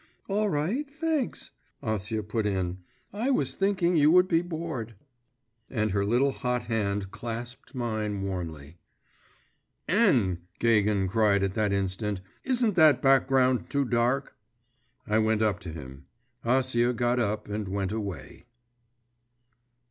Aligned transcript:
'All 0.27 0.49
right, 0.49 0.89
thanks!' 0.89 1.51
Acia 1.83 2.27
put 2.27 2.47
in; 2.47 2.79
'I 3.13 3.29
was 3.29 3.53
thinking 3.53 3.95
you 3.95 4.09
would 4.09 4.27
be 4.27 4.41
bored.' 4.41 4.95
And 5.69 5.91
her 5.91 6.03
little 6.03 6.31
hot 6.31 6.63
hand 6.63 7.11
clasped 7.11 7.75
mine 7.75 8.23
warmly. 8.23 8.77
'N!' 9.87 10.39
Gagin 10.57 11.07
cried 11.07 11.43
at 11.43 11.53
that 11.53 11.71
instant; 11.71 12.19
'isn't 12.43 12.75
that 12.77 12.99
background 13.03 13.69
too 13.69 13.85
dark?' 13.85 14.35
I 15.05 15.19
went 15.19 15.43
up 15.43 15.59
to 15.59 15.69
him. 15.71 16.07
Acia 16.43 16.93
got 16.95 17.19
up 17.19 17.47
and 17.47 17.67
went 17.67 17.91
away. 17.91 18.47